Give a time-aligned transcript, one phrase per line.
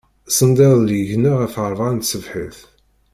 [0.35, 2.57] Sendiḍelli gneɣ ɣef ṛṛabɛa n tṣebḥit.